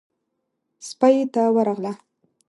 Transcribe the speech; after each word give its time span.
سپۍ 0.87 1.17
ته 1.33 1.41
ورغله. 1.55 1.93